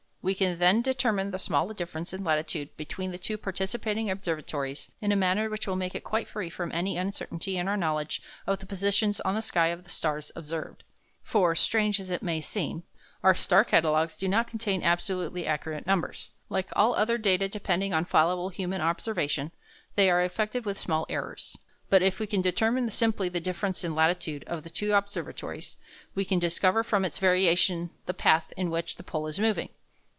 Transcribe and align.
We 0.23 0.35
can 0.35 0.59
then 0.59 0.83
determine 0.83 1.31
the 1.31 1.39
small 1.39 1.67
difference 1.73 2.13
in 2.13 2.23
latitude 2.23 2.77
between 2.77 3.09
the 3.11 3.17
two 3.17 3.39
participating 3.39 4.11
observatories 4.11 4.87
in 5.01 5.11
a 5.11 5.15
manner 5.15 5.49
which 5.49 5.65
will 5.65 5.75
make 5.75 5.95
it 5.95 6.03
quite 6.03 6.27
free 6.27 6.51
from 6.51 6.71
any 6.71 6.95
uncertainty 6.95 7.57
in 7.57 7.67
our 7.67 7.75
knowledge 7.75 8.21
of 8.45 8.59
the 8.59 8.67
positions 8.67 9.19
on 9.21 9.33
the 9.33 9.41
sky 9.41 9.69
of 9.69 9.83
the 9.83 9.89
stars 9.89 10.31
observed; 10.35 10.83
for, 11.23 11.55
strange 11.55 11.99
as 11.99 12.11
it 12.11 12.21
may 12.21 12.39
seem, 12.39 12.83
our 13.23 13.33
star 13.33 13.65
catalogues 13.65 14.15
do 14.15 14.27
not 14.27 14.47
contain 14.47 14.83
absolutely 14.83 15.47
accurate 15.47 15.87
numbers. 15.87 16.29
Like 16.49 16.67
all 16.73 16.93
other 16.93 17.17
data 17.17 17.49
depending 17.49 17.91
on 17.91 18.05
fallible 18.05 18.49
human 18.49 18.79
observation, 18.79 19.49
they 19.95 20.07
are 20.11 20.21
affected 20.23 20.65
with 20.65 20.77
small 20.77 21.07
errors. 21.09 21.57
But 21.89 22.03
if 22.03 22.19
we 22.19 22.27
can 22.27 22.43
determine 22.43 22.87
simply 22.91 23.29
the 23.29 23.39
difference 23.41 23.83
in 23.83 23.95
latitude 23.95 24.43
of 24.43 24.61
the 24.61 24.69
two 24.69 24.93
observatories, 24.93 25.77
we 26.13 26.25
can 26.25 26.37
discover 26.37 26.83
from 26.83 27.05
its 27.05 27.17
variation 27.17 27.89
the 28.05 28.13
path 28.13 28.53
in 28.55 28.69
which 28.69 28.97
the 28.97 29.03
pole 29.03 29.25
is 29.25 29.39
moving. 29.39 29.69